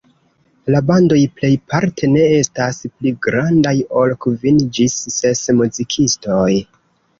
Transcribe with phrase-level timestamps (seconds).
[0.75, 6.51] La bandoj plejparte ne estas pli grandaj ol kvin ĝis ses muzikistoj.